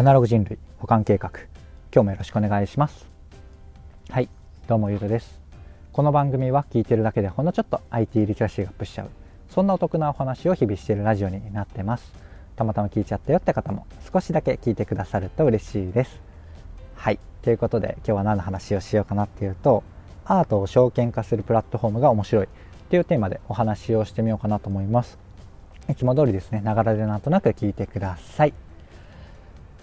[0.00, 1.28] アナログ人類保管計画。
[1.94, 3.06] 今日もよろしくお願いします。
[4.08, 4.30] はい
[4.66, 5.38] どうもゆうとです。
[5.92, 9.10] この番組は聞いてるだけでほんのちょっと IT リテラシーがアップしちゃう
[9.50, 12.14] そんなお得なお話を日々しているラジオになってます。
[12.56, 16.18] たまたま聞いちゃったよって方も少しだけ聞いてくださると嬉しいです。
[16.94, 19.84] はいということで今日は何の話をしようかなっていうと
[20.24, 22.46] アートを証券化するプラットフォームが面白い。
[22.46, 22.48] っ
[22.88, 25.18] ていうテーマでお話をしてみようかなと思います。
[25.90, 28.54] いつも通りですね、ながらでなんとなく聞いてください。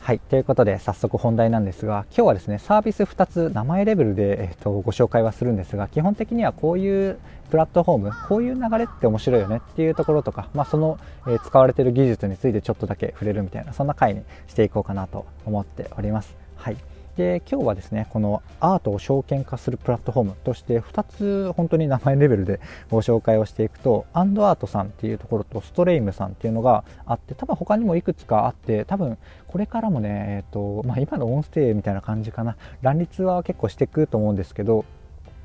[0.08, 0.20] はい。
[0.20, 7.18] ということで、早速本題なんですが、今日はですね、サービス2つ、名前レベルで、えっと、ご紹介はするんですが、基本的にはこういう
[7.50, 10.98] プラットフォーム、こういう流れって面白いよねっていうところとか、まあ、その、
[11.28, 16.38] え、使われている技術についてちょっとだけ触れるみたいな、そんな回にしていこうかなと思っております。
[16.56, 16.78] はい。
[17.18, 22.60] で今日はですねこのアートを証券化するプラットフォームとして2つ本当に名前レベルで
[22.92, 29.18] ご紹介をしていくとアンドアートさんっていうところとストレイムさんっていうのがあって多分他にもいくつかあって多分
[29.48, 32.56] これからもね、えーとまあ、今の音声みたいな感じかな。
[32.82, 34.86] 乱立は結構していくと思うんですけど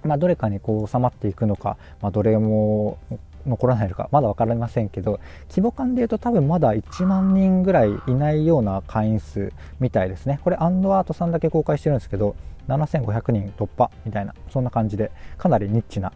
[0.05, 2.99] まあ、どれかにこう収まっていくのか、まあ、どれも
[3.47, 10.41] 残らないのかまだ分かりませんけど規模感でいうと多分まだ1万人ぐらいいないような会員数みたいですね。
[10.45, 12.37] これアンドアートさんだけ公開してるんですけど
[12.69, 16.13] 7500人突破みたいなそんな感じでかなりニッチな、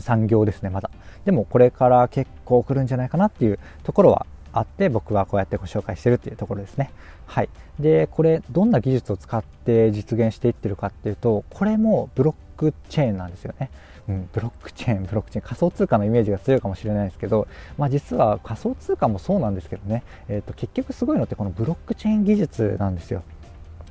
[0.00, 0.90] 産業ですねまだ。
[1.24, 6.90] でもこれから結構来るんじゃないかなっていうところはあって僕はこうやってご紹介してるっていうところですね。
[7.26, 7.48] はい。
[7.78, 13.70] でこれどんな技術を使って実現していってるかっていうとこれもブロックチェーンなんですよね。
[14.08, 23.22] うん、ブロックチェーン、ブロックチェーン、仮想通貨のイメージが強いかもしれないですけど、まあ、実は仮想通貨もそうなんですけどね、えー、と結局すごいのってこのブロックチェーン技術なんですよ。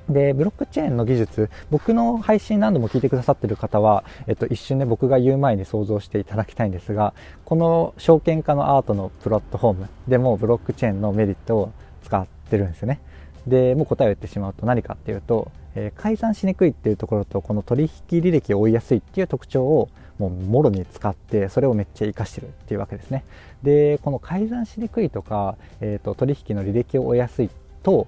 [0.09, 11.71] で、ブロックチェーンの技術、僕の配信何度も聞いてくださってる方は、えっと、一瞬ね、僕が言う前に想像していただきたいんですが、この証券化のアートのプラットフォームでもブロックチェーンのメリットを
[12.03, 12.99] 使ってるんですよね。
[13.47, 23.23] で、もう答えを言ってしまうと何かっていうと、えー、改ざんしにくいっていうところと、この取引履歴を追いやすいっていう特徴をもうもろに使ってそれをめっちゃ活かしてるっていうわけですね。
[23.64, 27.49] でこの改ざんしにくいとか、えーと、取引の履歴を追いやすい
[27.83, 28.08] と,、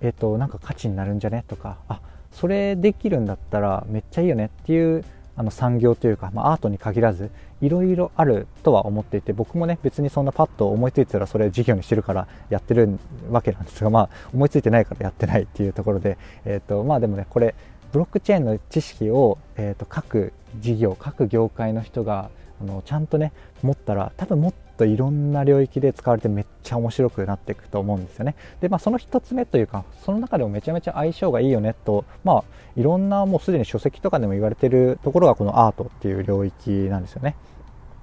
[0.00, 2.00] えーと、なんか価値になるんじゃねとかあ
[2.32, 5.04] それできるんだったらめっちゃいいよねっていう
[5.36, 12.98] あの産業というか、まあ、アートに限らずいろいろあるとは思っていて僕もね別にそんなパッと思いついたらそれ事業にしてるからやってる
[13.30, 17.54] わけなんですがまあ思いついてないからやってないっていうところで、えーとまあ、でもねこれ
[17.94, 22.28] ブロックチェーンの知識を、えーと、各事業各業界の人が
[22.60, 23.32] あのちゃんとね
[23.62, 28.34] 持ったら多分もっといろんな領域で使われてめっちゃ面白くなっていくと思うんですよね。
[28.60, 32.44] で、まあ、その1つ目というかその中でもめちゃめちゃ相性がいいよねと、まあ、
[32.74, 37.36] いろんなもうすでに書籍とかでも言われてるところがこのアートっていう領域なんですよね。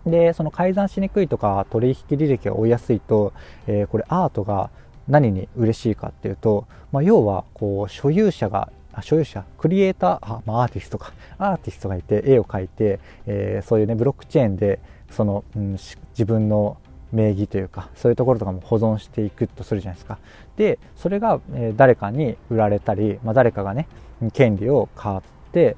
[0.06, 3.34] でその改ざんしにくいとか取引履歴が追いやすいと、
[3.68, 4.70] えー、これアートが
[5.10, 8.72] 何に嬉しいかっていうと、まあ、要はこう所有者が
[9.02, 14.80] 所有者、クリエイター、あまあ、アーティストか、アーティストがいて絵を描いて、えー、そういうね、ブロックチェーンで、
[15.10, 16.78] その、うん、自分の
[17.12, 20.20] 名義というか、そういうところとかも保存していくとするじゃないですか。
[20.58, 23.88] で、それが、え、誰かに売られたり、まあ、誰かがね、
[24.34, 25.22] 権利を買っ
[25.52, 25.78] て、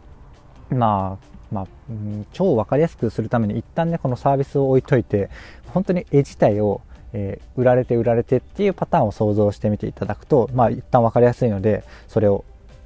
[0.69, 5.29] まあ、まあ、うん、超わかりやすくするために一旦ね、このサービスを置いといて、
[5.67, 6.81] 本当に絵自体を
[7.13, 12.43] えー、売られて売られてっていうパターンを想像してみていただくと、まあ、一旦分かりやすいのでそれを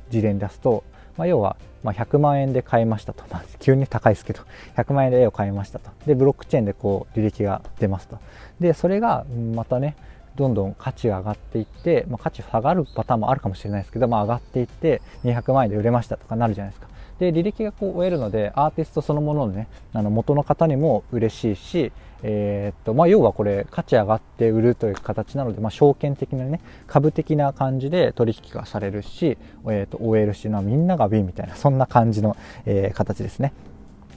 [0.09, 0.83] 事例に出すと、
[1.17, 4.41] まあ、要は、ま100万円で買いましたと、まあ、急に高いですけど
[4.75, 5.91] 100万円で絵を買いましたと。
[6.05, 8.17] でブロックチェーンでこう履歴が出ますと。
[8.59, 9.25] でそれが
[9.55, 9.95] またね
[10.35, 16.87] どんどん価値が上がっていって、まあ、価値下がるパターンもあるかもしれないですけど、まあ、上がっていって200万円で売れましたとかなるじゃないですか。
[17.19, 21.91] で履歴がこう終えるのでアーティストそのもののねあの元の方にも嬉しいし
[22.23, 32.35] えー、っとまあ、要はこれ価値上がって売るという形なので、まあ、証券的なね株的な感じで取引がされるし、えー、っと終えるし、みんなが w みたいなそんな感じの、
[32.65, 33.53] えー、形ですね。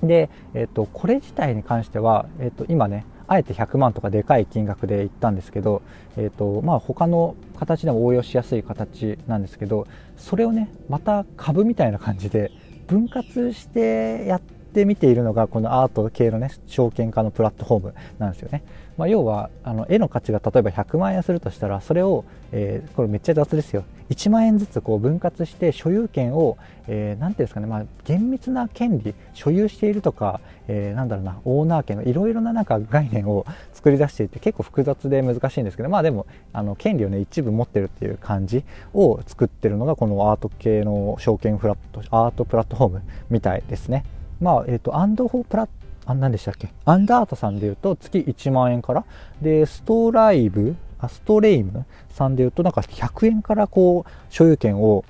[0.03, 5.83] で、えっとこれ自体に関しては、えっと今ねあえて100万とかでかい金額で言ったんですけど、
[6.17, 9.87] えーとまあ、他の形でも応用しやすい形なんですけど
[10.17, 12.51] それをねまた株みたいな感じで
[12.91, 18.63] 分割してやってって見ているのがこのアート系のね証券化のプラットフォームなんですよね、
[18.97, 26.57] まあ、要はあの絵の価値が例えば100万円するとしたらそれを、えー、これめっちゃ雑ですよ1万円ずつこう分割して所有権を
[26.87, 38.65] 何、えー、ていうんですかね、まあ、厳密な権利所有しているとか、えー、なんだろうなオーナー権のいろいろななんか概念を作り出していて結構複雑で難しいんですけどまあでもあの権利をね一部持ってるっていう感じ
[38.95, 44.05] を作ってるのがこのアート系の証券フラットアートプラットフォームみたいですね。
[44.41, 45.69] まあ、えっ、ー、と、アンドフォープラ
[46.07, 46.73] あ、何でしたっけ？
[46.85, 49.05] アンダートさんで言うと月1万円から。
[49.43, 55.05] で、ストライブアストレイムさんでいうとなんか100円からこう所有権を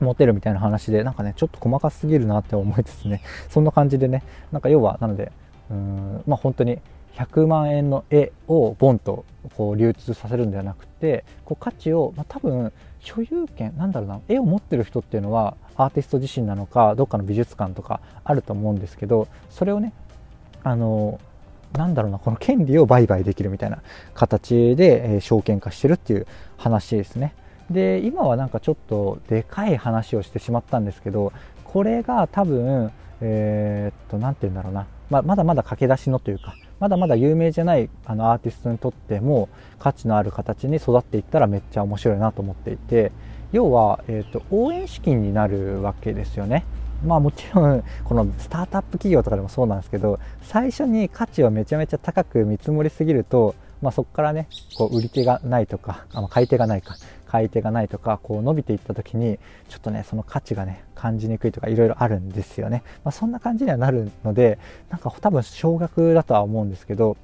[0.00, 4.22] 持てるみたいな話でなんかねちょっと細かすぎるなって思いつつね そんな感じでね
[4.52, 5.32] なんか要はなので
[5.70, 6.78] うんまあ本当に
[7.14, 9.24] 100万円の絵をボンと
[9.56, 19.92] こう流通させるんではなくてこう価値を、まあ、多分所有権なんだろうな絵を持ってる人っていうのはアーティスト自身なのかどっかの美術館とかあると思うんですけどそれをね
[20.64, 21.20] あの
[21.74, 23.82] なんだろうなこの権利を売買できるみたいな
[24.14, 27.34] 形で、えー、証券化してるっていう話ですね。
[27.70, 31.34] で今はなんかちょっとでかい話をしてしまったんですけど
[31.64, 32.90] これが多分
[33.20, 39.48] えー、っと何て言うんだろうな、まあ、まだまだ駆け出しのというかまだまだ有名じゃないあのアーティストにとっても
[39.78, 43.12] 価値のある形に育っていったらめっちゃ面白いなと思っていて
[43.52, 46.64] 要は、えーと、応援資金になるわけですよね。
[47.04, 56.96] まあもちろん このスタートアップ企業とかでもそうなんですけど最初に価値をめちゃめちゃ高く見積もりすぎると、まあ、そこからねこう売り手がないとかあ買い手がないか
[57.28, 59.38] 買い手がないとかこう伸びていった時に
[59.68, 64.58] ちょっとねその価値がね感じにくいとかいろいろあるんですよね、まあ、そんな感じにはなるので
[64.88, 67.16] なんか多分少額だとは思うんですけど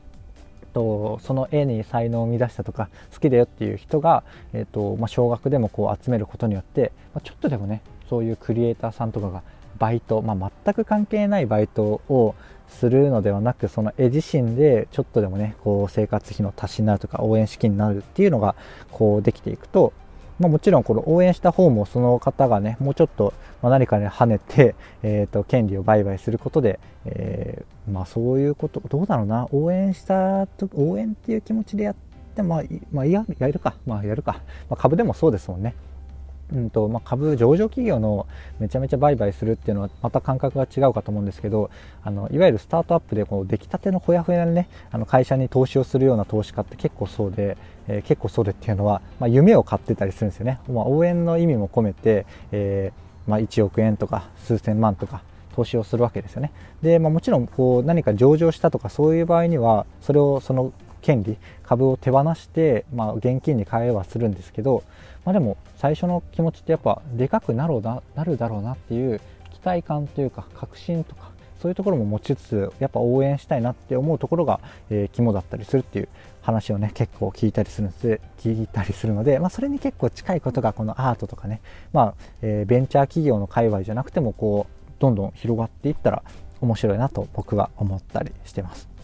[0.75, 7.81] とその絵に才能を生み出したとか好きだよっていう人が、えーとまあ、少額でもこう集めることによって、まあ、ちょっとでもね
[8.11, 9.43] そういうクリエイターさんとかが
[9.79, 12.35] バイト、まあ、全く関係ないバイトを
[12.69, 18.55] するのではなくその絵自身でちょっとでもねこう生活費の足しになるとか応援資金になるっていうのが
[18.91, 19.93] こうできていくと、
[20.39, 23.33] まあ、もちろんこの応援した方もその方がねもうちょっと
[23.63, 31.95] 何かに跳ねて、 えー、と権利を売買することで、えー、まあ、そういうことどうだろうな応援したと応援っていう気持ちでやっ
[32.35, 32.63] てまあ、
[32.93, 35.75] まあ、ややるか、まあ、やるか、まあ、株でもそうですもんね。
[36.53, 38.27] うんとまあ、株上場企業の
[38.59, 41.71] めちゃめちゃ売買するっていうのはまた感覚が違うかと思うんですけど
[42.03, 47.57] あのいわゆるスタートアップでこう出来たてのほやほやにねあの会社に投資をするような投資家って結構そうで、
[47.89, 55.23] えー、結構そうでっていうのは、まあ、夢を買ってたりするんですよね、まあ、応援の意味も込めて、えー、まあ、1億円とか数千万とか
[55.55, 56.53] 投資をするわけですよね。
[56.83, 60.73] で、まあ、もちろんこう何か上場したとかそういう場合にはそれをその
[61.05, 64.83] 権利株を手放して、まあ、現金に変えはするんですけど
[65.25, 69.21] まあ、でも最初の気持ちってやっぱでかくなろうななるだろうなっていう
[69.53, 74.61] 期待感というか確信とかそういうところも持ちつつやっぱ応援したいなって思うところが、
[74.91, 76.09] えー、肝だったりするっていう
[76.43, 81.63] 話をね結構聞いたりするんで聞いたりするので、まあ、それに結構近いことがこのアートとかね、
[81.95, 86.23] まあえー、ベンチャー企業の界隈じゃなくてもこうどんどん広がっていったら
[86.61, 88.95] 面白いなと僕は思ったりしてます。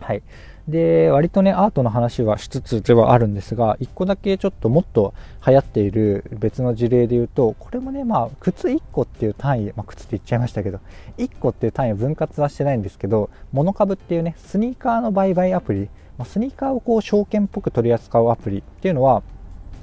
[0.00, 0.22] はい、
[0.70, 5.14] で割とねアートの話はしつつではあるんですが1個だけちょっともっと
[5.46, 10.80] 流行っている別の事例で言うとこれもねまあ靴1個っていう単位、まあ、靴って言っちゃいましたけど
[11.18, 15.88] 1個っていう単位を分割はしてないんですけどモノ株っていうねスニーカーの売買アプリ、
[16.18, 19.22] まあ、スニーカーをこう証券っぽく取り扱うアプリっていうのは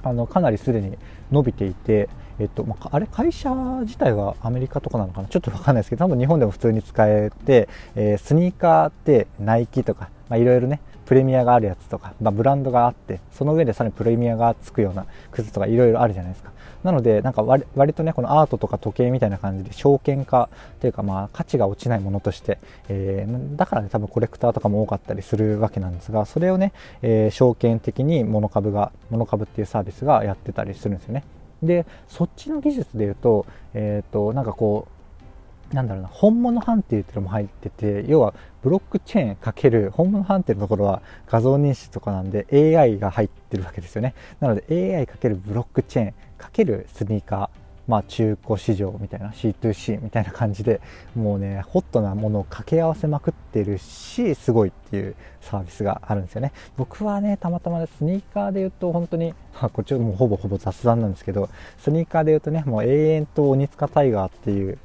[0.04, 0.98] あのかなりすでに
[1.32, 3.50] 伸びていてえっとまあ、あれ会社
[3.82, 5.28] 自体はアメリカとかなのかな？
[5.28, 16.52] ちょっとわかんないですけど多分日本でも普通に使えて、えー、スニーカーってナイキとかいろいろねプレミアがあるやつとか、まあ、ブランドがあってその上でさらにプレミアがつくような靴とかいろいろあるじゃないですか。
[16.84, 20.48] なのでなんか割割とねこのアートとか時計みたいな感じで証券化
[20.80, 31.24] というかまあ価値が落ちないものとして、えー、だからね多分コレクターとかも多かったりするわけなんですがそれをね、えー、証券的にモノ株がモノ株っていうサービスがやってたりするんですよね。
[31.64, 42.48] でそっちの技術でいうと,、えーとなんかこうなんだろうな本物判定っていうのも入ってて要はブロックチェーンかける本物判定のところは画像認識とかなんで
[42.78, 44.14] AI が入ってるわけですよね。
[44.40, 47.67] なので AI かけるブロックチェーンかけるスニーカー。
[47.88, 50.82] まあ中古市場みたいな C2C みたいな感じで
[51.16, 56.52] もうねホットなものを掛け合わせまくってるしすごいっていうサービスがあるんですよね。
[56.76, 64.78] 僕はねたまたまスニーカーで言うと本当に、まあ、こっちもうほぼほぼ雑談なんですけどスニーカーで言うとねもう永遠と鬼塚タイガーっていう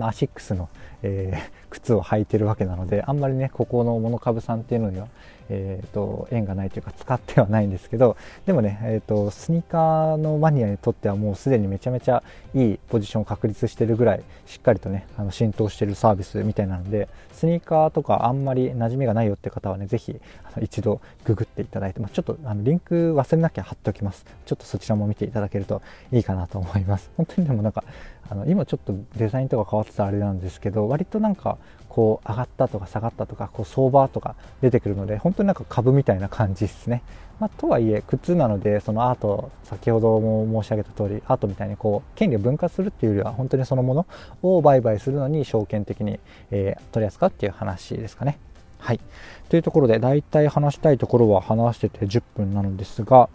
[0.00, 0.68] アシックスの、
[1.02, 5.08] えー、靴を履いてるわけなのであんまりねここのモノ株さんっていうのには、
[5.48, 12.22] えーと、縁がないというか使ってはないんですけどでもね、えーと、スニーカーのマニアにとってはもうすでにめちゃめちゃ
[12.54, 20.20] いいポジションを確立してるぐらいしっかりとねあの浸透してるサービスみたいなのでスニーカーとかあんまり馴染みがないよって方はね是非
[20.60, 24.24] 一度ググっていただいて、まあ、ちょっとあのリンク忘れなきゃ貼っておきます。
[24.44, 27.10] ちょっとそちらも見ていただけるといいかなと思います。
[27.16, 27.84] 本当にでもなんか
[28.28, 31.58] あの今ちょっとデザインとか変わってたあれなんですけど割となんか
[31.92, 37.02] こう上がったとか下がったとかこう相場とか出てくるので本当になんか株みたいな感じですね。
[37.38, 44.06] まあ、とはいえ靴なのでそのアート先ほども申し上げた通りアートみたいにこう権利を分割するっていうよりは本当にそのもの
[44.42, 46.18] を売買するのに証券的に、
[46.50, 48.38] え、取り扱うっていう話ですかね。
[48.78, 49.00] はい。
[49.48, 53.28] というところで、大体話したいところは話してて10分なのですが、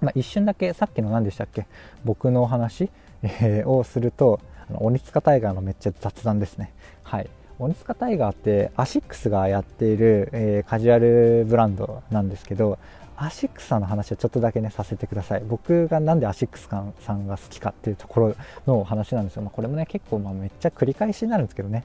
[0.00, 1.66] まあ、一瞬だけさっきの何でしたっけ？
[2.04, 2.90] 僕のお話、
[3.22, 6.72] えー、をすると、あの鬼塚タイガーのめっちゃ雑談ですね。
[7.02, 7.28] はい。
[7.58, 12.78] 鬼塚タイガーってアシックスがやっている、えー、カジュアルブランドなんですけど
[13.16, 15.42] アシックスさんの話をちょっとだけねさせてください。
[15.46, 21.84] 僕が何でアシックスさんが好きかっていうところの話なんですよ、まあ、これもね結構まあめっちゃ繰り返しになるんですけどね。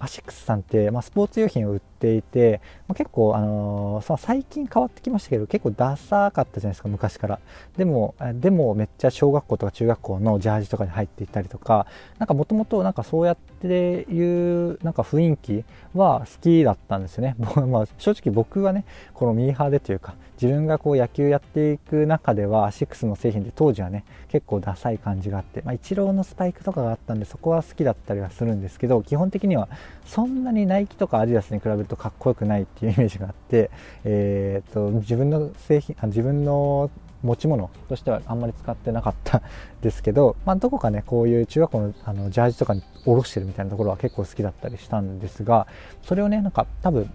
[0.00, 7.40] アシックスさんって、まあ、スポーツ用品を売ってていて、まあ、結構、あのー、その最近変わってきましたけど結構ダサかったじゃないですか昔から。
[7.76, 11.86] でもでもめっちゃ小学校とか中学校のジャージとかに入っていったりとか
[12.18, 15.64] なんかもともとなんかそうやっていうなんか雰囲気
[15.94, 17.34] は好きだったんですよね、
[17.66, 29.68] まあ、正直僕はねこのミーハーでというか自分がこう野球やっていく中ではアシックスの製品で当時はね結構ダサい感じがあって、まあ、イチローのスパイクとかがあったんでそこは好きだったりはするんですけど基本的には
[30.06, 33.70] そんなにナイキとかアディダスに比べるとかっこよくないっていうイメージがあって、
[34.04, 36.90] えー、と自分の製品あ自分の
[37.22, 39.42] 持ち物としてはあんまり使ってなかった
[39.82, 45.66] ですけど、まあ、どこかねこういう中学校のあのジャージとかに下ろしてるみたいなところは結構好きだったりしたんですが
[46.02, 47.10] それをねなんか多分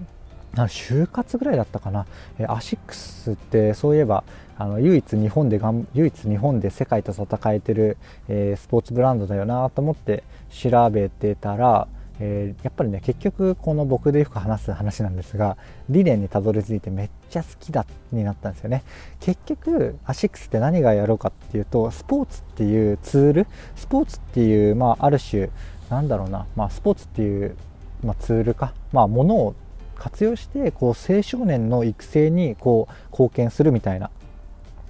[0.56, 2.06] 就活ぐらいだったかな、
[2.38, 4.24] えアシックスってそういえば
[4.56, 11.88] あの唯一日本でがん唯一日本で世界と戦えてる、えー、スポーツブランドだよなと思って調べてたら、
[12.20, 15.58] えー、やっぱりね結局この僕でよく話す話なんですが
[15.90, 18.84] 理念にたどり着いてめっちゃ好きだになったんですよね。
[19.20, 25.50] 結局アシックスって何がやろうかっていうとスポーツっていうツールスポーツっていう、まあ、ある種
[25.90, 27.56] なんだろうな、まあ、スポーツっていう、
[28.04, 29.56] まあ、ツールか、まあ、ものを
[29.96, 34.10] 活用してこう青少年の育成にこう貢献するみたいな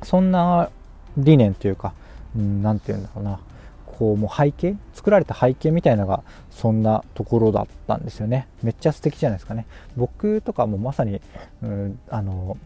[0.02, 0.70] そんな
[1.18, 1.94] 理念というか
[2.36, 3.40] 何、て言うんだろうな。
[4.04, 8.50] こうもう背景作られた背景みたいなのがそんなところだったんですよね。
[8.62, 9.66] めっちゃ素敵じゃないですかね。
[9.96, 11.22] 僕とかもまさに、
[11.62, 12.58] うん、あの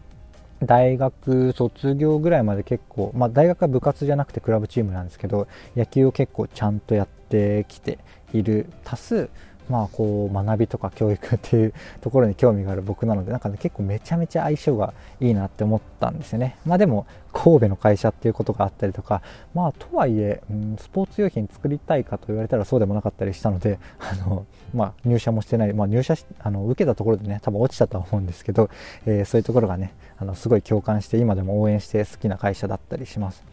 [0.60, 8.00] 大学卒業ぐらいまで結構、まあ、大学は部活じゃなくてクラブチームなんですけど野球を結構ちゃんとやってきて
[8.32, 9.30] いる多数
[9.68, 16.58] まあこう学びとか教育っていうところに興味がある僕なのでなんかね結構めちゃめちゃ相性がいいなって思ったんですよね。
[16.64, 19.22] まあでも神戸の会社っていうことがあったりとか
[19.54, 20.42] まあとはいえ、
[20.78, 28.70] スポーツ用品作りたいかと言われたらそうでもなかったりしたので あのまあ入社もしてない、まあ、入社あの受けたところでね多分落ちたとは思うんですけど、
[29.06, 33.44] え、そういうところがねあのすごい共感して今でも応援して好きな会社だったりします。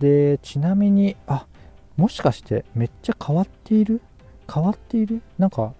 [0.00, 1.46] でちなみにあ
[1.96, 4.00] もしかしてめっちゃ変わっている
[4.52, 5.22] 変わっている？
[5.38, 5.72] なんか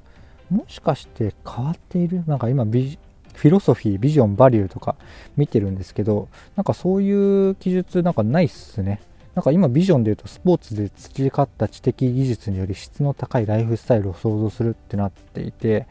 [0.50, 2.22] もしかして変わっている？
[2.26, 2.98] なんか今ビ
[3.34, 4.96] フィロソフィービジョンバリューとか
[5.36, 9.00] 見てるんですけどなんかそういう記述なんかないっすね。
[9.34, 15.86] なんか今ビジョンで言うとスポーツで培った知的技術により質の高いライフスタイルを創造するってなっていて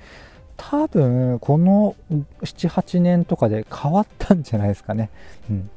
[0.57, 1.95] 多分この
[2.41, 5.09] 78年とかで変わったんじゃないですかね。
[5.49, 5.69] うん。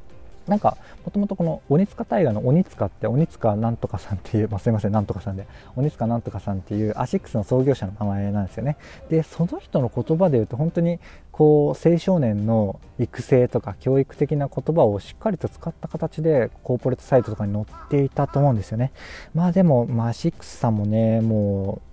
[0.47, 5.47] なんかもともとこの鬼塚大河の鬼塚って鬼塚なんとかさんっていう、まあ、すいませんなんとかさんで
[5.77, 8.77] 鬼塚なんとかさんっていうアシックスの創業者の名前なんですよね。
[9.09, 10.99] でその人の言葉で言うと本当に
[11.31, 18.93] こう青少年の育成とか教育的な言葉をしっかりと使った形でコーポレートサイトとかに載っていたと思うんですよね。
[19.35, 21.93] まあでも、まあ、アシックスさんもねもう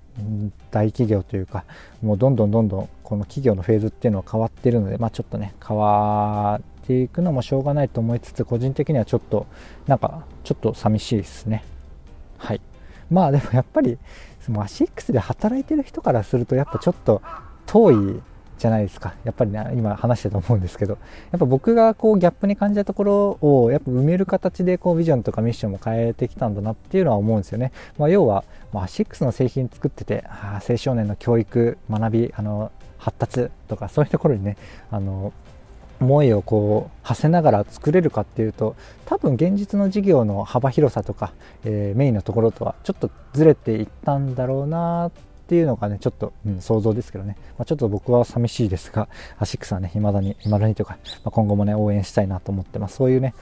[0.71, 1.63] 大企業というか
[2.01, 9.45] もうどんどんどんどんこの企業のフェーズっていうのは変わってるので、まあ、ちょっとね変わってていくのもしょうがないと思いつつ個人的にはちょっと
[9.85, 11.63] なんかちょっと寂しいですね
[12.39, 12.61] はい
[13.11, 13.99] まあでもやっぱり
[14.41, 17.21] そのアシックスで働いてる人からするとやっぱちょっと
[17.67, 18.21] 遠い
[18.57, 20.97] じゃないですかやっぱりね今話してたと思うんですけど
[21.31, 28.43] やっぱ僕がこうギャップに感じたところをやっぱ埋める形でこうビジョンとかミッションも変えてきたんだなっていうのは思うんですよね、まあ、要は、
[28.73, 34.57] アシックスの製品作っててあ青少年の教育学びあの発達とかそういうところにね
[34.91, 35.33] あの
[35.99, 38.75] 思いをこう馳せながら作れるかっていうと
[39.05, 41.33] 多分現実の事業の幅広さとか、
[41.65, 45.11] えー、メインのところとはちょっとずれていったんだろうなっ
[45.47, 52.97] ていうのがねちょっと、うん、想像ですけどね、まあ、ちょっと僕は寂しいですがアシックスはね未だに未だにというか、まあ、今後もね応援したいなと思ってます。
[52.97, 53.33] そういうね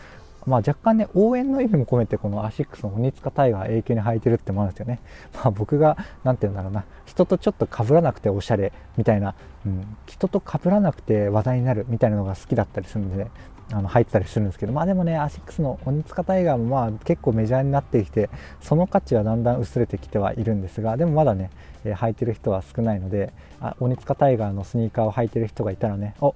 [0.48, 5.02] まあ、若干ね応援の意味も込めてこのアシックスの鬼塚タイガー永久に履いてるってもあるんですよね、
[5.34, 6.86] まあ、僕が何て言うんだろうな。
[7.06, 9.36] 人とちょっと被らなくておしゃれみたいな、
[9.66, 13.32] うん、人と被らなくて話題になるみたいなのが好きだったりするんで、ね、
[13.72, 14.74] あの入ってたりするんですけど。
[14.74, 18.30] まあでもねアシックスの鬼塚タイガーもまあ結構メジャーになってきて
[18.62, 21.50] その価値はだんだん薄れてきてはいるんですがでもまだね、
[21.84, 26.36] え、履いてる人は少ないのであ鬼塚タイガーのスニーカーを履いてる人がいたらねお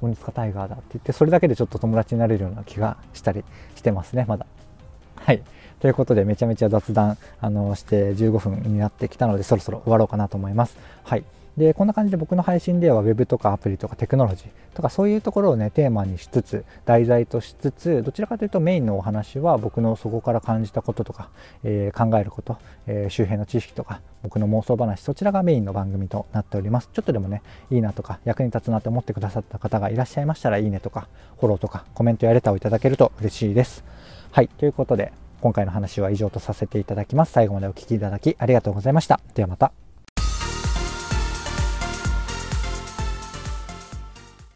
[0.00, 3.44] 鬼塚タイガーだって言ってそれだけでちょっと友達になれるような気がしたり
[3.76, 4.46] してますねまだ。
[5.16, 5.42] はい。
[5.80, 10.76] ということでめちゃめちゃ雑談あのして15分になってきたのでそろそろ終わろうかなと思います。
[11.04, 11.24] はい。
[11.60, 21.28] でこんな感じで僕の配信では Web とかアプリとかテクノロジーとかそういうところをねテーマにしつつ題材としつつどちらかというとメインのお話は僕のそこから感じたこととか、
[21.62, 26.88] えー、考えること、えー、周辺の知識とか僕の妄想話そちらがメインの番組となっております。
[26.94, 33.84] ちょっとでもねいいなとか役に立つなと思ってくださった方がいらっしゃいましたらいいねとかフォローとかコメントやレターをいただけると嬉しいです。
[34.32, 35.12] はいということで
[35.42, 37.32] 今回の話は以上とさせていただきます。
[37.32, 39.20] 最後までお聴きいただきありがとうございました。
[39.34, 39.79] ではまた。